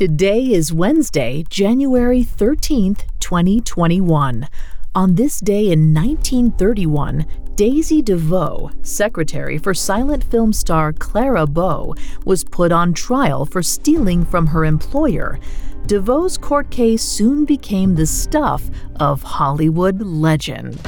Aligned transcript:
Today 0.00 0.52
is 0.52 0.72
Wednesday, 0.72 1.44
January 1.50 2.24
13th, 2.24 3.02
2021. 3.20 4.48
On 4.94 5.14
this 5.14 5.40
day 5.40 5.70
in 5.70 5.92
1931, 5.92 7.26
Daisy 7.54 8.00
DeVoe, 8.00 8.70
secretary 8.80 9.58
for 9.58 9.74
silent 9.74 10.24
film 10.24 10.54
star 10.54 10.94
Clara 10.94 11.46
Bow, 11.46 11.94
was 12.24 12.44
put 12.44 12.72
on 12.72 12.94
trial 12.94 13.44
for 13.44 13.62
stealing 13.62 14.24
from 14.24 14.46
her 14.46 14.64
employer. 14.64 15.38
DeVoe's 15.84 16.38
court 16.38 16.70
case 16.70 17.02
soon 17.02 17.44
became 17.44 17.94
the 17.94 18.06
stuff 18.06 18.70
of 18.96 19.22
Hollywood 19.22 20.00
legend. 20.00 20.80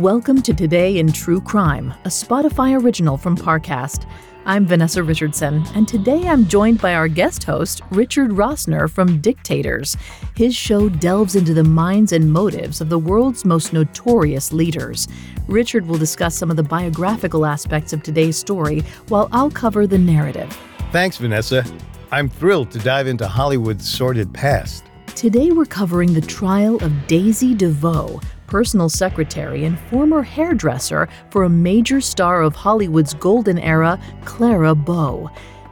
Welcome 0.00 0.40
to 0.42 0.54
Today 0.54 0.96
in 0.96 1.12
True 1.12 1.42
Crime, 1.42 1.92
a 2.06 2.08
Spotify 2.08 2.82
original 2.82 3.18
from 3.18 3.36
Parcast. 3.36 4.06
I'm 4.46 4.64
Vanessa 4.64 5.02
Richardson, 5.02 5.62
and 5.74 5.86
today 5.86 6.26
I'm 6.26 6.46
joined 6.46 6.80
by 6.80 6.94
our 6.94 7.06
guest 7.06 7.44
host, 7.44 7.82
Richard 7.90 8.30
Rossner 8.30 8.88
from 8.88 9.20
Dictators. 9.20 9.98
His 10.34 10.56
show 10.56 10.88
delves 10.88 11.36
into 11.36 11.52
the 11.52 11.64
minds 11.64 12.12
and 12.12 12.32
motives 12.32 12.80
of 12.80 12.88
the 12.88 12.98
world's 12.98 13.44
most 13.44 13.74
notorious 13.74 14.54
leaders. 14.54 15.06
Richard 15.48 15.86
will 15.86 15.98
discuss 15.98 16.34
some 16.34 16.50
of 16.50 16.56
the 16.56 16.62
biographical 16.62 17.44
aspects 17.44 17.92
of 17.92 18.02
today's 18.02 18.38
story, 18.38 18.80
while 19.08 19.28
I'll 19.32 19.50
cover 19.50 19.86
the 19.86 19.98
narrative. 19.98 20.50
Thanks, 20.92 21.18
Vanessa. 21.18 21.62
I'm 22.10 22.30
thrilled 22.30 22.70
to 22.70 22.78
dive 22.78 23.06
into 23.06 23.28
Hollywood's 23.28 23.86
sordid 23.86 24.32
past. 24.32 24.84
Today 25.14 25.50
we're 25.50 25.66
covering 25.66 26.14
the 26.14 26.22
trial 26.22 26.82
of 26.82 27.06
Daisy 27.06 27.54
DeVoe, 27.54 28.18
personal 28.50 28.90
secretary 28.90 29.64
and 29.64 29.78
former 29.78 30.22
hairdresser 30.22 31.08
for 31.30 31.44
a 31.44 31.48
major 31.48 32.00
star 32.00 32.42
of 32.42 32.54
Hollywood's 32.54 33.14
golden 33.14 33.58
era, 33.58 33.98
Clara 34.24 34.74
Bow. 34.74 35.30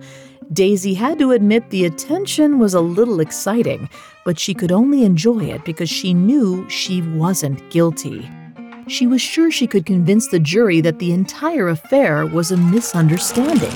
Daisy 0.53 0.93
had 0.93 1.17
to 1.17 1.31
admit 1.31 1.71
the 1.71 1.85
attention 1.85 2.59
was 2.59 2.75
a 2.75 2.81
little 2.81 3.19
exciting, 3.19 3.89
but 4.25 4.39
she 4.39 4.53
could 4.53 4.71
only 4.71 5.03
enjoy 5.03 5.45
it 5.45 5.63
because 5.63 5.89
she 5.89 6.13
knew 6.13 6.67
she 6.67 7.01
wasn't 7.01 7.69
guilty. 7.69 8.29
She 8.87 9.07
was 9.07 9.21
sure 9.21 9.51
she 9.51 9.67
could 9.67 9.85
convince 9.85 10.27
the 10.27 10.39
jury 10.39 10.81
that 10.81 10.99
the 10.99 11.11
entire 11.11 11.69
affair 11.69 12.25
was 12.25 12.51
a 12.51 12.57
misunderstanding. 12.57 13.71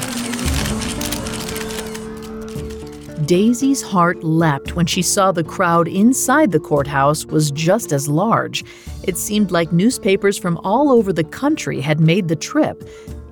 Daisy's 3.26 3.84
heart 3.84 4.24
leapt 4.24 4.76
when 4.76 4.88
she 4.88 5.04
saw 5.04 5.32
the 5.32 5.44
crowd 5.44 5.88
inside 5.88 6.52
the 6.52 6.60
courthouse 6.60 7.28
was 7.28 7.52
just 7.52 7.92
as 7.92 8.10
large. 8.10 8.66
It 9.04 9.18
seemed 9.18 9.52
like 9.52 9.72
newspapers 9.72 10.36
from 10.38 10.58
all 10.64 10.90
over 10.90 11.14
the 11.14 11.24
country 11.24 11.80
had 11.80 12.00
made 12.00 12.28
the 12.28 12.36
trip, 12.36 12.84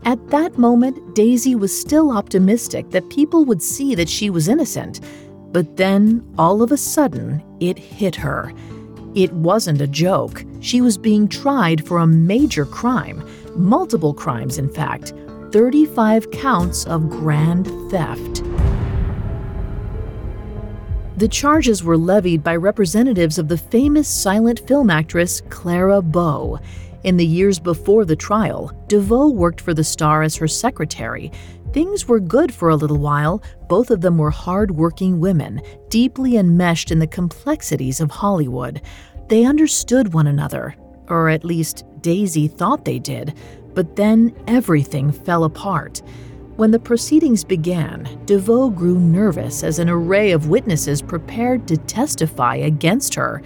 at 0.07 0.29
that 0.29 0.57
moment, 0.57 1.15
Daisy 1.15 1.53
was 1.53 1.77
still 1.77 2.11
optimistic 2.11 2.91
that 2.91 3.09
people 3.09 3.43
would 3.43 3.61
see 3.61 3.93
that 3.95 4.07
she 4.07 4.29
was 4.29 4.47
innocent. 4.47 5.01
But 5.57 5.75
then, 5.75 6.23
all 6.37 6.61
of 6.61 6.71
a 6.71 6.77
sudden, 6.77 7.41
it 7.59 7.79
hit 7.79 8.15
her. 8.17 8.53
It 9.15 9.33
wasn't 9.33 9.81
a 9.81 9.87
joke. 9.87 10.45
She 10.59 10.81
was 10.81 10.99
being 10.99 11.27
tried 11.27 11.83
for 11.83 11.97
a 11.97 12.05
major 12.05 12.63
crime, 12.63 13.27
multiple 13.55 14.13
crimes, 14.13 14.59
in 14.59 14.69
fact 14.69 15.13
35 15.51 16.29
counts 16.29 16.85
of 16.85 17.09
grand 17.09 17.65
theft. 17.89 18.43
The 21.17 21.27
charges 21.27 21.83
were 21.83 21.97
levied 21.97 22.43
by 22.43 22.55
representatives 22.55 23.39
of 23.39 23.47
the 23.47 23.57
famous 23.57 24.07
silent 24.07 24.59
film 24.67 24.91
actress 24.91 25.41
Clara 25.49 26.03
Bow. 26.03 26.59
In 27.07 27.15
the 27.15 27.25
years 27.25 27.57
before 27.57 28.03
the 28.03 28.17
trial, 28.17 28.69
DeVoe 28.89 29.29
worked 29.29 29.61
for 29.61 29.73
the 29.73 29.81
star 29.81 30.23
as 30.23 30.35
her 30.35 30.47
secretary. 30.49 31.31
Things 31.71 32.05
were 32.05 32.19
good 32.19 32.53
for 32.53 32.67
a 32.67 32.75
little 32.75 32.97
while. 32.97 33.41
Both 33.69 33.91
of 33.91 34.01
them 34.01 34.17
were 34.17 34.29
hard-working 34.29 35.21
women, 35.21 35.61
deeply 35.87 36.35
enmeshed 36.35 36.91
in 36.91 36.99
the 36.99 37.07
complexities 37.07 38.01
of 38.01 38.11
Hollywood. 38.11 38.81
They 39.29 39.45
understood 39.45 40.11
one 40.11 40.27
another, 40.27 40.75
or 41.07 41.29
at 41.29 41.45
least 41.45 41.85
Daisy 42.01 42.49
thought 42.49 42.83
they 42.83 42.99
did, 42.99 43.35
but 43.73 43.95
then 43.95 44.35
everything 44.45 45.13
fell 45.13 45.45
apart. 45.45 46.01
When 46.57 46.71
the 46.71 46.79
proceedings 46.79 47.45
began, 47.45 48.19
DeVoe 48.25 48.69
grew 48.71 48.99
nervous 48.99 49.63
as 49.63 49.79
an 49.79 49.89
array 49.89 50.31
of 50.31 50.49
witnesses 50.49 51.01
prepared 51.01 51.69
to 51.69 51.77
testify 51.77 52.55
against 52.55 53.15
her. 53.15 53.41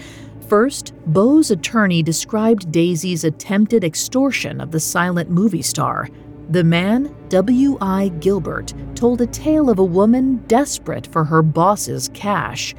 First, 0.51 0.91
Bow's 1.05 1.49
attorney 1.49 2.03
described 2.03 2.73
Daisy's 2.73 3.23
attempted 3.23 3.85
extortion 3.85 4.59
of 4.59 4.69
the 4.69 4.81
silent 4.81 5.29
movie 5.29 5.61
star. 5.61 6.09
The 6.49 6.65
man, 6.65 7.15
W.I. 7.29 8.09
Gilbert, 8.19 8.73
told 8.93 9.21
a 9.21 9.27
tale 9.27 9.69
of 9.69 9.79
a 9.79 9.85
woman 9.85 10.43
desperate 10.47 11.07
for 11.07 11.23
her 11.23 11.41
boss's 11.41 12.09
cash. 12.13 12.75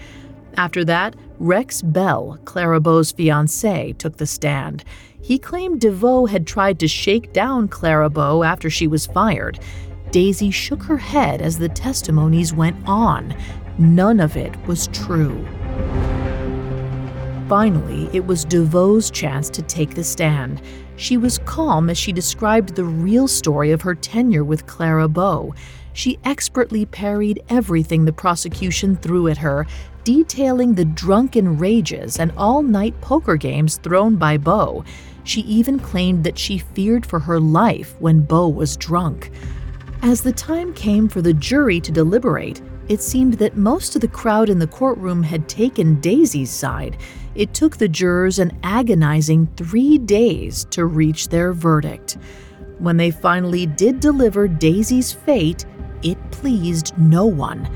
After 0.59 0.84
that, 0.84 1.16
Rex 1.38 1.81
Bell, 1.81 2.38
Clara 2.44 2.78
Bow's 2.78 3.10
fiance, 3.10 3.94
took 3.94 4.19
the 4.19 4.27
stand. 4.27 4.84
He 5.22 5.39
claimed 5.39 5.81
DeVoe 5.81 6.27
had 6.27 6.47
tried 6.47 6.78
to 6.81 6.87
shake 6.87 7.33
down 7.33 7.69
Clara 7.69 8.10
Bow 8.10 8.43
after 8.43 8.69
she 8.69 8.87
was 8.87 9.06
fired. 9.06 9.60
Daisy 10.10 10.50
shook 10.50 10.83
her 10.83 10.99
head 10.99 11.41
as 11.41 11.56
the 11.56 11.71
testimonies 11.71 12.53
went 12.53 12.77
on. 12.87 13.34
None 13.78 14.21
of 14.21 14.37
it 14.37 14.54
was 14.66 14.89
true. 14.89 15.43
Finally, 17.53 18.09
it 18.15 18.27
was 18.27 18.47
DeVoe's 18.47 19.11
chance 19.11 19.51
to 19.51 19.61
take 19.61 19.95
the 19.95 20.03
stand. 20.03 20.63
She 20.97 21.19
was 21.19 21.37
calm 21.41 21.91
as 21.91 21.99
she 21.99 22.10
described 22.10 22.75
the 22.75 22.84
real 22.84 23.28
story 23.28 23.72
of 23.72 23.83
her 23.83 23.95
tenure 23.95 24.43
with 24.43 24.66
Clara 24.66 25.07
Bow. 25.07 25.53
She 25.93 26.19
expertly 26.25 26.87
parried 26.87 27.43
everything 27.51 28.07
the 28.07 28.13
prosecution 28.15 28.97
threw 28.97 29.28
at 29.28 29.37
her, 29.37 29.66
detailing 30.03 30.75
the 30.75 30.87
drunken 30.87 31.59
rages 31.59 32.19
and 32.19 32.33
all 32.39 32.63
night 32.63 32.99
poker 33.03 33.37
games 33.37 33.77
thrown 33.77 34.16
by 34.16 34.39
Bow. 34.39 34.83
She 35.25 35.43
even 35.43 35.78
claimed 35.78 36.25
that 36.25 36.39
she 36.39 36.57
feared 36.57 37.05
for 37.05 37.19
her 37.19 37.39
life 37.39 37.95
when 37.98 38.22
Bow 38.22 38.48
was 38.48 38.78
drunk. 38.78 39.31
As 40.01 40.22
the 40.22 40.33
time 40.33 40.72
came 40.72 41.07
for 41.07 41.21
the 41.21 41.34
jury 41.34 41.83
to 41.83 41.93
deliberate, 41.93 42.63
it 42.89 43.01
seemed 43.01 43.34
that 43.34 43.57
most 43.57 43.95
of 43.95 44.01
the 44.01 44.09
crowd 44.09 44.49
in 44.49 44.59
the 44.59 44.67
courtroom 44.67 45.23
had 45.23 45.49
taken 45.49 46.01
Daisy's 46.01 46.51
side. 46.51 46.97
It 47.34 47.55
took 47.55 47.77
the 47.77 47.89
jurors 47.89 48.39
an 48.39 48.59
agonizing 48.63 49.49
three 49.57 49.99
days 49.99 50.67
to 50.71 50.84
reach 50.84 51.29
their 51.29 51.53
verdict. 51.53 52.19
When 52.79 52.97
they 52.97 53.11
finally 53.11 53.67
did 53.67 54.01
deliver 54.01 54.49
Daisy's 54.49 55.13
fate, 55.13 55.65
it 56.03 56.19
pleased 56.31 56.97
no 56.99 57.27
one. 57.27 57.71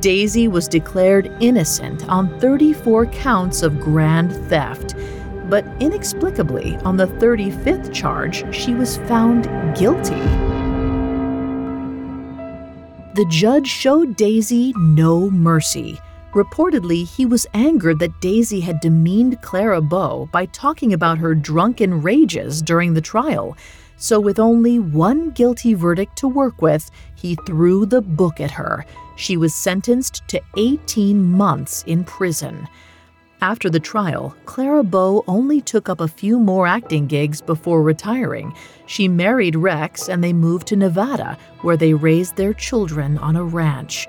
Daisy 0.00 0.48
was 0.48 0.66
declared 0.66 1.30
innocent 1.40 2.08
on 2.08 2.40
34 2.40 3.06
counts 3.06 3.62
of 3.62 3.80
grand 3.80 4.32
theft. 4.48 4.94
But 5.48 5.64
inexplicably, 5.78 6.76
on 6.78 6.96
the 6.96 7.06
35th 7.06 7.92
charge, 7.94 8.52
she 8.54 8.74
was 8.74 8.96
found 8.96 9.44
guilty. 9.76 10.55
The 13.16 13.24
judge 13.24 13.66
showed 13.66 14.14
Daisy 14.14 14.74
no 14.76 15.30
mercy. 15.30 15.98
Reportedly, 16.34 17.08
he 17.08 17.24
was 17.24 17.46
angered 17.54 17.98
that 18.00 18.20
Daisy 18.20 18.60
had 18.60 18.78
demeaned 18.80 19.40
Clara 19.40 19.80
Bow 19.80 20.28
by 20.32 20.44
talking 20.44 20.92
about 20.92 21.16
her 21.16 21.34
drunken 21.34 22.02
rages 22.02 22.60
during 22.60 22.92
the 22.92 23.00
trial. 23.00 23.56
So, 23.96 24.20
with 24.20 24.38
only 24.38 24.78
one 24.78 25.30
guilty 25.30 25.72
verdict 25.72 26.16
to 26.18 26.28
work 26.28 26.60
with, 26.60 26.90
he 27.14 27.38
threw 27.46 27.86
the 27.86 28.02
book 28.02 28.38
at 28.38 28.50
her. 28.50 28.84
She 29.16 29.38
was 29.38 29.54
sentenced 29.54 30.28
to 30.28 30.42
18 30.58 31.24
months 31.24 31.84
in 31.86 32.04
prison. 32.04 32.68
After 33.42 33.68
the 33.68 33.80
trial, 33.80 34.34
Clara 34.46 34.82
Bow 34.82 35.22
only 35.28 35.60
took 35.60 35.90
up 35.90 36.00
a 36.00 36.08
few 36.08 36.38
more 36.38 36.66
acting 36.66 37.06
gigs 37.06 37.42
before 37.42 37.82
retiring. 37.82 38.54
She 38.86 39.08
married 39.08 39.56
Rex 39.56 40.08
and 40.08 40.24
they 40.24 40.32
moved 40.32 40.66
to 40.68 40.76
Nevada, 40.76 41.36
where 41.60 41.76
they 41.76 41.92
raised 41.92 42.36
their 42.36 42.54
children 42.54 43.18
on 43.18 43.36
a 43.36 43.44
ranch. 43.44 44.08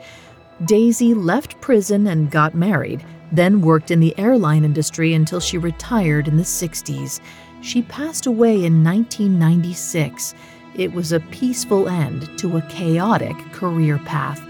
Daisy 0.64 1.14
left 1.14 1.60
prison 1.60 2.08
and 2.08 2.32
got 2.32 2.56
married, 2.56 3.06
then 3.34 3.60
worked 3.62 3.92
in 3.92 4.00
the 4.00 4.18
airline 4.18 4.64
industry 4.64 5.14
until 5.14 5.42
she 5.42 5.58
retired 5.58 6.30
in 6.30 6.38
the 6.38 6.44
60s. 6.44 7.20
She 7.62 7.82
passed 7.82 8.28
away 8.28 8.64
in 8.64 8.82
1996. 8.82 10.36
It 10.76 10.94
was 10.94 11.12
a 11.12 11.20
peaceful 11.20 11.90
end 11.90 12.30
to 12.40 12.58
a 12.58 12.62
chaotic 12.70 13.36
career 13.52 13.98
path. 14.00 14.47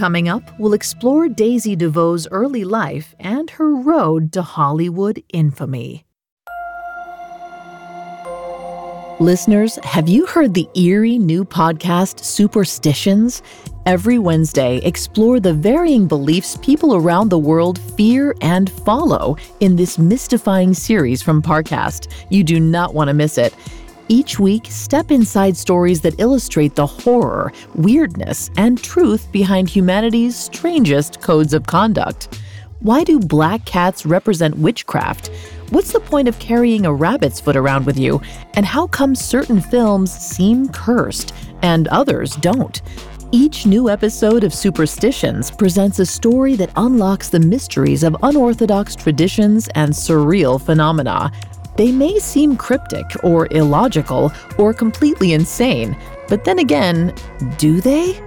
Coming 0.00 0.30
up, 0.30 0.58
we'll 0.58 0.72
explore 0.72 1.28
Daisy 1.28 1.76
DeVoe's 1.76 2.26
early 2.30 2.64
life 2.64 3.14
and 3.20 3.50
her 3.50 3.74
road 3.74 4.32
to 4.32 4.40
Hollywood 4.40 5.22
infamy. 5.30 6.06
Listeners, 9.20 9.78
have 9.82 10.08
you 10.08 10.24
heard 10.24 10.54
the 10.54 10.66
eerie 10.74 11.18
new 11.18 11.44
podcast 11.44 12.24
Superstitions? 12.24 13.42
Every 13.84 14.18
Wednesday, 14.18 14.78
explore 14.78 15.38
the 15.38 15.52
varying 15.52 16.08
beliefs 16.08 16.56
people 16.62 16.94
around 16.96 17.28
the 17.28 17.38
world 17.38 17.78
fear 17.78 18.34
and 18.40 18.70
follow 18.70 19.36
in 19.60 19.76
this 19.76 19.98
mystifying 19.98 20.72
series 20.72 21.20
from 21.20 21.42
Parcast. 21.42 22.10
You 22.30 22.42
do 22.42 22.58
not 22.58 22.94
want 22.94 23.08
to 23.08 23.14
miss 23.14 23.36
it. 23.36 23.54
Each 24.10 24.40
week, 24.40 24.66
step 24.68 25.12
inside 25.12 25.56
stories 25.56 26.00
that 26.00 26.18
illustrate 26.18 26.74
the 26.74 26.84
horror, 26.84 27.52
weirdness, 27.76 28.50
and 28.56 28.82
truth 28.82 29.30
behind 29.30 29.68
humanity's 29.68 30.34
strangest 30.34 31.20
codes 31.20 31.54
of 31.54 31.68
conduct. 31.68 32.40
Why 32.80 33.04
do 33.04 33.20
black 33.20 33.64
cats 33.66 34.04
represent 34.04 34.58
witchcraft? 34.58 35.28
What's 35.68 35.92
the 35.92 36.00
point 36.00 36.26
of 36.26 36.40
carrying 36.40 36.86
a 36.86 36.92
rabbit's 36.92 37.38
foot 37.38 37.54
around 37.54 37.86
with 37.86 38.00
you? 38.00 38.20
And 38.54 38.66
how 38.66 38.88
come 38.88 39.14
certain 39.14 39.60
films 39.60 40.12
seem 40.12 40.70
cursed 40.70 41.32
and 41.62 41.86
others 41.86 42.34
don't? 42.34 42.82
Each 43.30 43.64
new 43.64 43.88
episode 43.88 44.42
of 44.42 44.52
Superstitions 44.52 45.52
presents 45.52 46.00
a 46.00 46.04
story 46.04 46.56
that 46.56 46.72
unlocks 46.74 47.28
the 47.28 47.38
mysteries 47.38 48.02
of 48.02 48.16
unorthodox 48.24 48.96
traditions 48.96 49.68
and 49.76 49.92
surreal 49.92 50.60
phenomena. 50.60 51.30
They 51.76 51.92
may 51.92 52.18
seem 52.18 52.56
cryptic 52.56 53.06
or 53.22 53.46
illogical 53.50 54.32
or 54.58 54.74
completely 54.74 55.32
insane, 55.32 55.96
but 56.28 56.44
then 56.44 56.58
again, 56.58 57.14
do 57.58 57.80
they? 57.80 58.20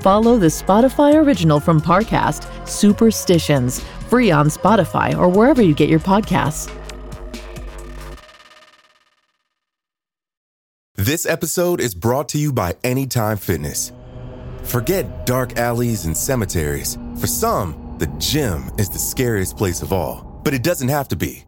Follow 0.00 0.36
the 0.38 0.46
Spotify 0.46 1.14
original 1.14 1.60
from 1.60 1.80
Parcast, 1.80 2.46
Superstitions, 2.66 3.80
free 4.08 4.30
on 4.30 4.48
Spotify 4.48 5.16
or 5.16 5.28
wherever 5.28 5.62
you 5.62 5.74
get 5.74 5.88
your 5.88 6.00
podcasts. 6.00 6.72
This 10.94 11.26
episode 11.26 11.80
is 11.80 11.94
brought 11.94 12.28
to 12.30 12.38
you 12.38 12.52
by 12.52 12.74
Anytime 12.82 13.36
Fitness. 13.36 13.92
Forget 14.64 15.24
dark 15.24 15.56
alleys 15.56 16.04
and 16.04 16.16
cemeteries. 16.16 16.98
For 17.18 17.26
some, 17.26 17.96
the 17.98 18.08
gym 18.18 18.70
is 18.78 18.90
the 18.90 18.98
scariest 18.98 19.56
place 19.56 19.80
of 19.80 19.92
all, 19.92 20.40
but 20.44 20.52
it 20.54 20.62
doesn't 20.62 20.88
have 20.88 21.08
to 21.08 21.16
be. 21.16 21.47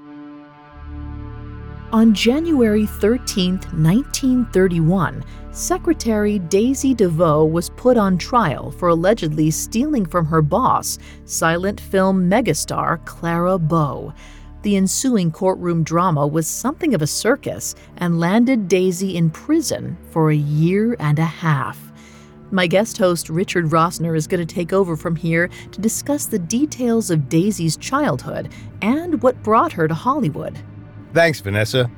On 1.93 2.13
January 2.13 2.85
13, 2.85 3.55
1931, 3.55 5.25
Secretary 5.51 6.39
Daisy 6.39 6.93
DeVoe 6.93 7.43
was 7.43 7.69
put 7.71 7.97
on 7.97 8.17
trial 8.17 8.71
for 8.71 8.87
allegedly 8.87 9.51
stealing 9.51 10.05
from 10.05 10.25
her 10.25 10.41
boss, 10.41 10.97
silent 11.25 11.81
film 11.81 12.29
megastar 12.29 13.05
Clara 13.05 13.59
Bow. 13.59 14.13
The 14.61 14.77
ensuing 14.77 15.31
courtroom 15.31 15.83
drama 15.83 16.25
was 16.25 16.47
something 16.47 16.93
of 16.93 17.01
a 17.01 17.07
circus 17.07 17.75
and 17.97 18.21
landed 18.21 18.69
Daisy 18.69 19.17
in 19.17 19.29
prison 19.29 19.97
for 20.11 20.31
a 20.31 20.35
year 20.35 20.95
and 20.97 21.19
a 21.19 21.25
half. 21.25 21.77
My 22.51 22.67
guest 22.67 22.97
host, 22.99 23.29
Richard 23.29 23.65
Rossner, 23.65 24.15
is 24.15 24.27
going 24.27 24.45
to 24.45 24.55
take 24.55 24.71
over 24.71 24.95
from 24.95 25.17
here 25.17 25.49
to 25.73 25.81
discuss 25.81 26.25
the 26.25 26.39
details 26.39 27.11
of 27.11 27.27
Daisy's 27.27 27.75
childhood 27.75 28.49
and 28.81 29.21
what 29.21 29.43
brought 29.43 29.73
her 29.73 29.89
to 29.89 29.93
Hollywood. 29.93 30.57
Thanks, 31.13 31.41
Vanessa. 31.41 31.91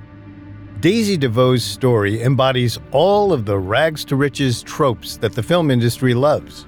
Daisy 0.80 1.18
DeVoe's 1.18 1.64
story 1.64 2.22
embodies 2.24 2.80
all 2.92 3.32
of 3.32 3.46
the 3.46 3.58
rags 3.58 4.04
to 4.06 4.16
riches 4.16 4.64
tropes 4.64 5.18
that 5.18 5.34
the 5.34 5.44
film 5.44 5.70
industry 5.70 6.14
loves. 6.14 6.66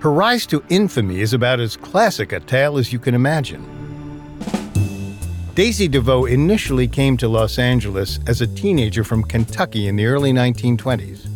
Her 0.00 0.12
rise 0.12 0.46
to 0.46 0.62
infamy 0.68 1.20
is 1.20 1.34
about 1.34 1.60
as 1.60 1.76
classic 1.76 2.32
a 2.32 2.40
tale 2.40 2.78
as 2.78 2.92
you 2.92 2.98
can 2.98 3.14
imagine. 3.14 3.74
Daisy 5.54 5.88
DeVoe 5.88 6.26
initially 6.26 6.86
came 6.86 7.16
to 7.16 7.26
Los 7.26 7.58
Angeles 7.58 8.20
as 8.28 8.40
a 8.40 8.46
teenager 8.46 9.02
from 9.02 9.24
Kentucky 9.24 9.88
in 9.88 9.96
the 9.96 10.06
early 10.06 10.32
1920s. 10.32 11.26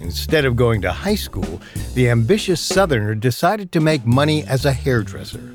Instead 0.00 0.44
of 0.44 0.54
going 0.54 0.80
to 0.82 0.92
high 0.92 1.16
school, 1.16 1.60
the 1.94 2.08
ambitious 2.08 2.60
Southerner 2.60 3.16
decided 3.16 3.72
to 3.72 3.80
make 3.80 4.06
money 4.06 4.44
as 4.44 4.64
a 4.64 4.72
hairdresser. 4.72 5.52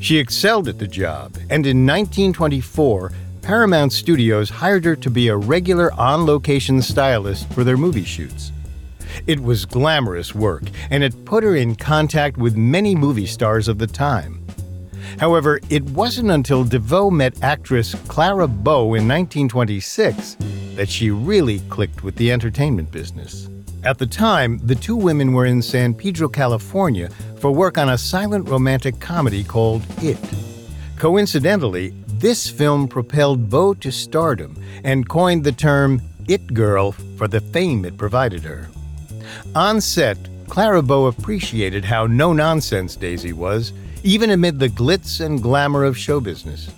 She 0.00 0.18
excelled 0.18 0.68
at 0.68 0.78
the 0.78 0.86
job, 0.86 1.34
and 1.48 1.66
in 1.66 1.86
1924, 1.86 3.10
Paramount 3.46 3.92
Studios 3.92 4.50
hired 4.50 4.84
her 4.84 4.96
to 4.96 5.08
be 5.08 5.28
a 5.28 5.36
regular 5.36 5.92
on 5.92 6.26
location 6.26 6.82
stylist 6.82 7.48
for 7.52 7.62
their 7.62 7.76
movie 7.76 8.02
shoots. 8.02 8.50
It 9.28 9.38
was 9.38 9.64
glamorous 9.64 10.34
work, 10.34 10.64
and 10.90 11.04
it 11.04 11.24
put 11.24 11.44
her 11.44 11.54
in 11.54 11.76
contact 11.76 12.38
with 12.38 12.56
many 12.56 12.96
movie 12.96 13.24
stars 13.24 13.68
of 13.68 13.78
the 13.78 13.86
time. 13.86 14.44
However, 15.20 15.60
it 15.70 15.84
wasn't 15.90 16.32
until 16.32 16.64
DeVoe 16.64 17.08
met 17.08 17.40
actress 17.40 17.94
Clara 18.08 18.48
Bow 18.48 18.94
in 18.94 19.06
1926 19.06 20.36
that 20.74 20.88
she 20.88 21.12
really 21.12 21.60
clicked 21.68 22.02
with 22.02 22.16
the 22.16 22.32
entertainment 22.32 22.90
business. 22.90 23.48
At 23.84 23.98
the 23.98 24.08
time, 24.08 24.58
the 24.64 24.74
two 24.74 24.96
women 24.96 25.32
were 25.32 25.46
in 25.46 25.62
San 25.62 25.94
Pedro, 25.94 26.28
California 26.28 27.10
for 27.36 27.52
work 27.52 27.78
on 27.78 27.90
a 27.90 27.96
silent 27.96 28.48
romantic 28.48 28.98
comedy 28.98 29.44
called 29.44 29.84
It. 30.02 30.18
Coincidentally, 30.96 31.94
this 32.18 32.48
film 32.48 32.88
propelled 32.88 33.50
Bow 33.50 33.74
to 33.74 33.92
stardom 33.92 34.56
and 34.84 35.08
coined 35.08 35.44
the 35.44 35.52
term 35.52 36.00
It 36.28 36.54
Girl 36.54 36.92
for 36.92 37.28
the 37.28 37.40
fame 37.40 37.84
it 37.84 37.96
provided 37.96 38.42
her. 38.42 38.68
On 39.54 39.80
set, 39.80 40.16
Clara 40.48 40.82
Bow 40.82 41.06
appreciated 41.06 41.84
how 41.84 42.06
no 42.06 42.32
nonsense 42.32 42.96
Daisy 42.96 43.32
was, 43.32 43.72
even 44.02 44.30
amid 44.30 44.58
the 44.58 44.68
glitz 44.68 45.20
and 45.20 45.42
glamour 45.42 45.84
of 45.84 45.98
show 45.98 46.20
business. 46.20 46.68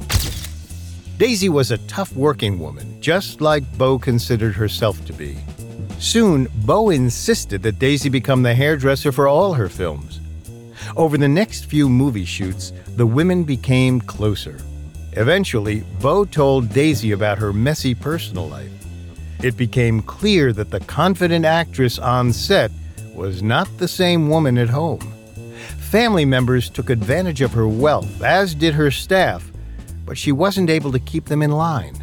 Daisy 1.18 1.48
was 1.48 1.70
a 1.70 1.78
tough 1.86 2.12
working 2.14 2.58
woman, 2.58 3.00
just 3.00 3.40
like 3.40 3.78
Bow 3.78 3.98
considered 3.98 4.54
herself 4.54 5.04
to 5.06 5.12
be. 5.12 5.36
Soon, 5.98 6.48
Bow 6.64 6.90
insisted 6.90 7.62
that 7.62 7.78
Daisy 7.78 8.08
become 8.08 8.42
the 8.42 8.54
hairdresser 8.54 9.12
for 9.12 9.28
all 9.28 9.54
her 9.54 9.68
films. 9.68 10.20
Over 10.96 11.18
the 11.18 11.28
next 11.28 11.66
few 11.66 11.88
movie 11.88 12.24
shoots, 12.24 12.72
the 12.96 13.06
women 13.06 13.44
became 13.44 14.00
closer. 14.00 14.58
Eventually, 15.18 15.80
Bow 16.00 16.24
told 16.24 16.72
Daisy 16.72 17.10
about 17.10 17.38
her 17.38 17.52
messy 17.52 17.92
personal 17.92 18.48
life. 18.48 18.70
It 19.42 19.56
became 19.56 20.00
clear 20.00 20.52
that 20.52 20.70
the 20.70 20.78
confident 20.78 21.44
actress 21.44 21.98
on 21.98 22.32
set 22.32 22.70
was 23.16 23.42
not 23.42 23.66
the 23.78 23.88
same 23.88 24.28
woman 24.28 24.56
at 24.56 24.68
home. 24.68 25.00
Family 25.80 26.24
members 26.24 26.70
took 26.70 26.88
advantage 26.88 27.40
of 27.40 27.52
her 27.52 27.66
wealth, 27.66 28.22
as 28.22 28.54
did 28.54 28.74
her 28.74 28.92
staff, 28.92 29.50
but 30.06 30.16
she 30.16 30.30
wasn't 30.30 30.70
able 30.70 30.92
to 30.92 31.00
keep 31.00 31.24
them 31.24 31.42
in 31.42 31.50
line. 31.50 31.96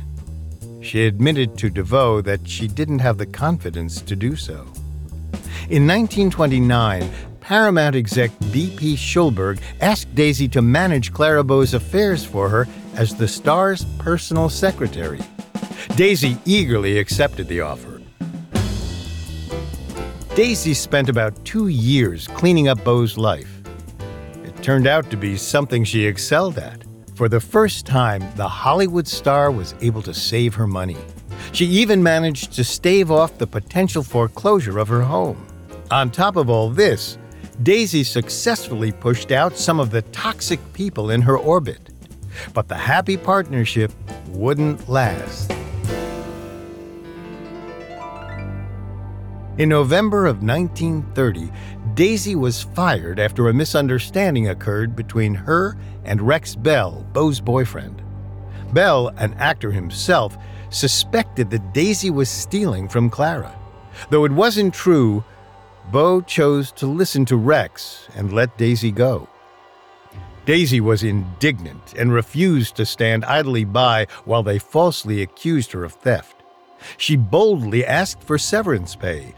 She 0.82 1.06
admitted 1.06 1.58
to 1.60 1.70
DeVoe 1.70 2.20
that 2.20 2.46
she 2.46 2.68
didn't 2.68 3.00
have 3.00 3.18
the 3.18 3.26
confidence 3.26 4.02
to 4.02 4.18
do 4.18 4.36
so. 4.36 4.56
In 5.70 5.88
1929, 5.88 7.10
Paramount 7.40 7.96
exec 7.96 8.32
B.P. 8.52 8.96
Schulberg 8.98 9.62
asked 9.80 10.14
Daisy 10.16 10.50
to 10.50 10.62
manage 10.62 11.14
Clara 11.14 11.46
Bow's 11.46 11.74
affairs 11.74 12.26
for 12.26 12.50
her 12.50 12.68
as 12.96 13.16
the 13.16 13.28
star's 13.28 13.86
personal 14.00 14.50
secretary. 14.50 15.20
Daisy 15.96 16.38
eagerly 16.46 16.98
accepted 17.00 17.48
the 17.48 17.62
offer. 17.62 18.02
Daisy 20.36 20.74
spent 20.74 21.08
about 21.08 21.46
two 21.46 21.68
years 21.68 22.28
cleaning 22.28 22.68
up 22.68 22.84
Bow's 22.84 23.18
life. 23.18 23.62
It 24.44 24.56
turned 24.62 24.88
out 24.88 25.10
to 25.12 25.18
be 25.18 25.38
something 25.38 25.86
she 25.86 26.06
excelled 26.06 26.58
at. 26.58 26.84
For 27.16 27.30
the 27.30 27.40
first 27.40 27.86
time, 27.86 28.22
the 28.36 28.50
Hollywood 28.50 29.08
star 29.08 29.50
was 29.50 29.74
able 29.80 30.02
to 30.02 30.14
save 30.14 30.54
her 30.56 30.68
money. 30.68 30.98
She 31.54 31.66
even 31.68 32.04
managed 32.04 32.52
to 32.54 32.66
stave 32.66 33.12
off 33.12 33.38
the 33.38 33.48
potential 33.48 34.04
foreclosure 34.04 34.78
of 34.78 34.90
her 34.90 35.02
home. 35.02 35.48
On 35.92 36.12
top 36.12 36.36
of 36.36 36.50
all 36.50 36.70
this, 36.70 37.18
Daisy 37.64 38.04
successfully 38.04 38.92
pushed 38.92 39.32
out 39.32 39.56
some 39.56 39.80
of 39.80 39.92
the 39.92 40.02
toxic 40.02 40.60
people 40.74 41.12
in 41.12 41.22
her 41.22 41.38
orbit. 41.38 41.92
But 42.54 42.68
the 42.68 42.76
happy 42.76 43.18
partnership 43.18 43.92
wouldn't 44.30 44.88
last. 44.90 45.52
In 49.58 49.70
November 49.70 50.26
of 50.26 50.44
1930, 50.44 51.50
Daisy 51.94 52.36
was 52.36 52.62
fired 52.62 53.22
after 53.22 53.48
a 53.48 53.54
misunderstanding 53.54 54.50
occurred 54.50 54.98
between 54.98 55.34
her 55.34 55.78
and 56.04 56.22
Rex 56.22 56.56
Bell, 56.56 57.08
Bow's 57.14 57.40
boyfriend. 57.40 58.02
Bell, 58.74 59.14
an 59.16 59.34
actor 59.36 59.72
himself, 59.72 60.38
suspected 60.70 61.50
that 61.52 61.74
Daisy 61.74 62.10
was 62.10 62.30
stealing 62.30 62.90
from 62.90 63.10
Clara. 63.10 63.58
Though 64.10 64.26
it 64.26 64.32
wasn't 64.34 64.74
true, 64.74 65.24
Bow 65.90 66.20
chose 66.20 66.74
to 66.74 66.86
listen 66.86 67.24
to 67.26 67.38
Rex 67.38 68.10
and 68.14 68.34
let 68.34 68.58
Daisy 68.58 68.92
go. 68.92 69.30
Daisy 70.46 70.80
was 70.80 71.04
indignant 71.04 71.94
and 71.98 72.14
refused 72.14 72.76
to 72.76 72.86
stand 72.86 73.26
idly 73.26 73.66
by 73.66 74.08
while 74.26 74.44
they 74.44 74.60
falsely 74.60 75.22
accused 75.22 75.72
her 75.72 75.84
of 75.84 75.94
theft. 75.94 76.44
She 76.98 77.16
boldly 77.16 77.86
asked 77.86 78.24
for 78.24 78.38
severance 78.38 78.96
pay 78.96 79.34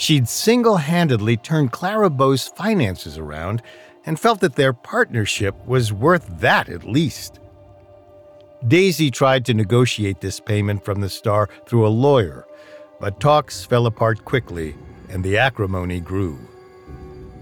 she'd 0.00 0.26
single 0.26 0.78
handedly 0.78 1.36
turned 1.36 1.72
Clara 1.72 2.08
Bow's 2.08 2.48
finances 2.48 3.18
around 3.18 3.62
and 4.06 4.18
felt 4.18 4.40
that 4.40 4.56
their 4.56 4.72
partnership 4.72 5.54
was 5.66 5.92
worth 5.92 6.40
that 6.40 6.70
at 6.70 6.84
least. 6.84 7.38
Daisy 8.66 9.10
tried 9.10 9.44
to 9.44 9.54
negotiate 9.54 10.20
this 10.20 10.40
payment 10.40 10.84
from 10.84 11.00
the 11.00 11.10
star 11.10 11.50
through 11.66 11.86
a 11.86 11.88
lawyer, 11.88 12.46
but 12.98 13.20
talks 13.20 13.64
fell 13.64 13.86
apart 13.86 14.24
quickly 14.24 14.74
and 15.10 15.22
the 15.22 15.36
acrimony 15.36 16.00
grew. 16.00 16.49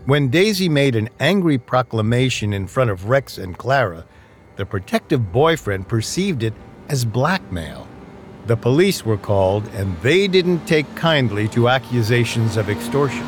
When 0.08 0.30
Daisy 0.30 0.70
made 0.70 0.96
an 0.96 1.10
angry 1.20 1.58
proclamation 1.58 2.54
in 2.54 2.66
front 2.66 2.88
of 2.88 3.10
Rex 3.10 3.36
and 3.36 3.58
Clara, 3.58 4.06
the 4.56 4.64
protective 4.64 5.30
boyfriend 5.32 5.86
perceived 5.86 6.42
it 6.42 6.54
as 6.88 7.04
blackmail. 7.04 7.86
The 8.46 8.56
police 8.56 9.04
were 9.04 9.18
called, 9.18 9.68
and 9.74 9.94
they 10.00 10.26
didn't 10.26 10.64
take 10.64 10.86
kindly 10.94 11.46
to 11.48 11.68
accusations 11.68 12.56
of 12.56 12.70
extortion. 12.70 13.26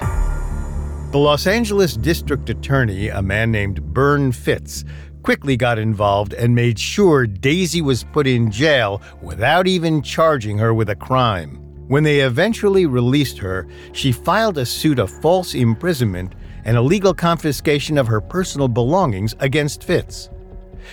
The 0.00 1.18
Los 1.18 1.46
Angeles 1.46 1.96
District 1.96 2.50
Attorney, 2.50 3.08
a 3.08 3.22
man 3.22 3.52
named 3.52 3.80
Buron 3.94 4.34
Fitts, 4.34 4.84
quickly 5.22 5.56
got 5.56 5.78
involved 5.78 6.34
and 6.34 6.54
made 6.54 6.78
sure 6.78 7.26
Daisy 7.26 7.80
was 7.80 8.04
put 8.04 8.26
in 8.26 8.50
jail 8.50 9.00
without 9.22 9.66
even 9.66 10.02
charging 10.02 10.58
her 10.58 10.74
with 10.74 10.90
a 10.90 10.96
crime. 10.96 11.61
When 11.92 12.04
they 12.04 12.20
eventually 12.20 12.86
released 12.86 13.36
her, 13.36 13.66
she 13.92 14.12
filed 14.12 14.56
a 14.56 14.64
suit 14.64 14.98
of 14.98 15.10
false 15.10 15.52
imprisonment 15.52 16.34
and 16.64 16.74
illegal 16.74 17.12
confiscation 17.12 17.98
of 17.98 18.06
her 18.06 18.18
personal 18.18 18.66
belongings 18.66 19.34
against 19.40 19.84
Fitts. 19.84 20.30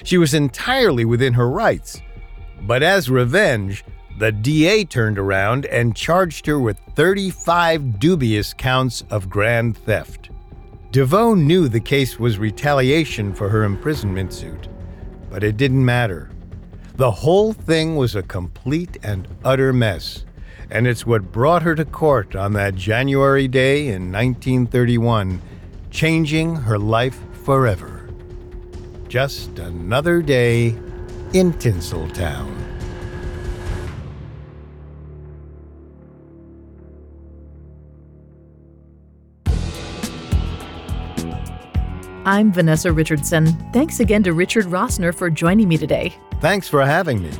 She 0.03 0.17
was 0.17 0.33
entirely 0.33 1.05
within 1.05 1.31
her 1.35 1.49
rights. 1.49 2.01
But 2.63 2.83
as 2.83 3.09
revenge, 3.09 3.85
the 4.17 4.33
DA 4.33 4.83
turned 4.83 5.17
around 5.17 5.67
and 5.67 5.95
charged 5.95 6.45
her 6.47 6.59
with 6.59 6.77
35 6.97 7.97
dubious 7.97 8.53
counts 8.53 9.05
of 9.09 9.29
grand 9.29 9.77
theft. 9.77 10.31
DeVoe 10.91 11.33
knew 11.33 11.69
the 11.69 11.79
case 11.79 12.19
was 12.19 12.39
retaliation 12.39 13.33
for 13.33 13.47
her 13.47 13.63
imprisonment 13.63 14.33
suit, 14.33 14.67
but 15.29 15.45
it 15.45 15.55
didn't 15.55 15.85
matter. 15.85 16.29
The 16.97 17.09
whole 17.09 17.53
thing 17.53 17.95
was 17.95 18.17
a 18.17 18.23
complete 18.23 18.97
and 19.03 19.25
utter 19.45 19.71
mess, 19.71 20.25
and 20.71 20.87
it's 20.87 21.05
what 21.05 21.31
brought 21.31 21.63
her 21.63 21.75
to 21.75 21.85
court 21.85 22.35
on 22.35 22.53
that 22.53 22.75
January 22.75 23.47
day 23.47 23.87
in 23.87 24.11
1931, 24.11 25.41
changing 25.89 26.55
her 26.55 26.77
life 26.77 27.19
forever. 27.43 28.09
Just 29.07 29.57
another 29.57 30.21
day 30.21 30.67
in 31.33 31.53
Tinseltown. 31.53 32.55
I'm 42.25 42.51
Vanessa 42.53 42.91
Richardson. 42.91 43.47
Thanks 43.73 43.99
again 43.99 44.21
to 44.21 44.33
Richard 44.33 44.65
Rossner 44.65 45.15
for 45.15 45.31
joining 45.31 45.67
me 45.67 45.77
today. 45.77 46.13
Thanks 46.41 46.67
for 46.67 46.85
having 46.85 47.23
me. 47.23 47.31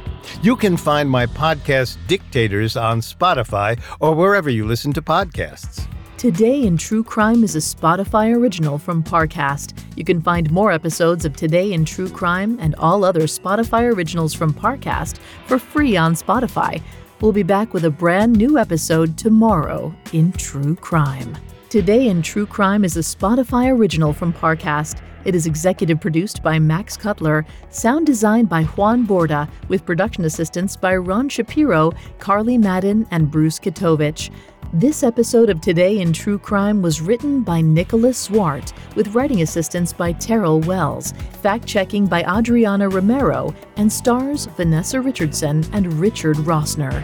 You 0.42 0.56
can 0.56 0.78
find 0.78 1.10
my 1.10 1.26
podcast 1.26 1.98
Dictators 2.08 2.76
on 2.78 3.02
Spotify 3.02 3.80
or 4.00 4.16
wherever 4.16 4.50
you 4.50 4.66
listen 4.66 4.94
to 4.94 5.02
podcasts. 5.02 5.88
Today 6.20 6.64
in 6.64 6.76
True 6.76 7.02
Crime 7.04 7.46
is 7.46 7.56
a 7.56 7.60
Spotify 7.60 8.36
original 8.36 8.78
from 8.78 9.02
Parcast. 9.02 9.72
You 9.96 10.04
can 10.04 10.22
find 10.22 10.52
more 10.52 10.72
episodes 10.72 11.24
of 11.24 11.34
Today 11.36 11.72
in 11.72 11.86
True 11.86 12.10
Crime 12.10 12.58
and 12.60 12.76
all 12.76 13.06
other 13.06 13.22
Spotify 13.22 13.90
originals 13.94 14.34
from 14.34 14.54
Parcast 14.54 15.20
for 15.46 15.58
free 15.58 15.96
on 15.96 16.16
Spotify. 16.16 16.82
We'll 17.22 17.32
be 17.32 17.44
back 17.44 17.74
with 17.74 17.86
a 17.86 17.90
brand 17.90 18.34
new 18.34 18.58
episode 18.58 19.18
tomorrow 19.18 19.96
in 20.12 20.34
True 20.34 20.76
Crime. 20.76 21.38
Today 21.70 22.08
in 22.08 22.24
True 22.24 22.48
Crime 22.48 22.84
is 22.84 22.98
a 22.98 23.02
Spotify 23.02 23.72
original 23.72 24.12
from 24.12 24.34
Parcast. 24.34 25.04
It 25.24 25.36
is 25.36 25.46
executive 25.46 26.02
produced 26.02 26.42
by 26.42 26.58
Max 26.58 26.98
Cutler, 26.98 27.46
sound 27.70 28.08
designed 28.08 28.50
by 28.50 28.64
Juan 28.64 29.06
Borda, 29.06 29.48
with 29.68 29.86
production 29.86 30.26
assistance 30.26 30.76
by 30.76 30.96
Ron 30.96 31.30
Shapiro, 31.30 31.92
Carly 32.18 32.58
Madden, 32.58 33.06
and 33.12 33.30
Bruce 33.30 33.60
Katovich. 33.60 34.32
This 34.74 35.04
episode 35.04 35.52
of 35.52 35.62
Today 35.62 36.00
in 36.00 36.12
True 36.12 36.40
Crime 36.40 36.82
was 36.82 37.02
written 37.02 37.44
by 37.44 37.62
Nicholas 37.62 38.18
Swart, 38.18 38.74
with 38.96 39.14
writing 39.14 39.44
assistance 39.44 39.94
by 39.94 40.14
Terrell 40.14 40.62
Wells, 40.62 41.14
fact 41.44 41.68
checking 41.68 42.08
by 42.08 42.24
Adriana 42.24 42.90
Romero, 42.90 43.54
and 43.78 43.94
stars 43.94 44.48
Vanessa 44.58 45.00
Richardson 45.00 45.64
and 45.72 45.94
Richard 46.00 46.38
Rossner. 46.38 47.04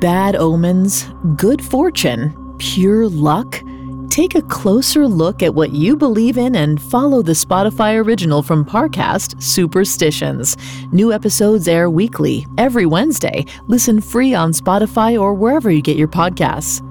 Bad 0.00 0.36
omens, 0.36 1.04
good 1.36 1.64
fortune, 1.64 2.54
pure 2.58 3.08
luck. 3.08 3.62
Take 4.10 4.34
a 4.34 4.42
closer 4.42 5.08
look 5.08 5.42
at 5.42 5.54
what 5.54 5.72
you 5.72 5.96
believe 5.96 6.36
in 6.36 6.54
and 6.54 6.80
follow 6.80 7.22
the 7.22 7.32
Spotify 7.32 8.04
original 8.04 8.42
from 8.42 8.62
Parcast, 8.62 9.42
Superstitions. 9.42 10.58
New 10.92 11.14
episodes 11.14 11.66
air 11.66 11.88
weekly, 11.88 12.46
every 12.58 12.84
Wednesday. 12.84 13.46
Listen 13.68 14.02
free 14.02 14.34
on 14.34 14.52
Spotify 14.52 15.18
or 15.18 15.32
wherever 15.32 15.70
you 15.70 15.80
get 15.80 15.96
your 15.96 16.08
podcasts. 16.08 16.85